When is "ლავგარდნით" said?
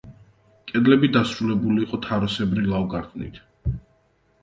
2.73-3.43